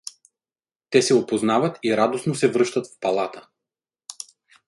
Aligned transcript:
Те 0.89 1.01
се 1.01 1.13
опознават 1.15 1.77
и 1.83 1.97
радостно 1.97 2.35
се 2.35 2.51
връщат 2.51 2.87
в 2.87 2.99
палата. 3.01 3.47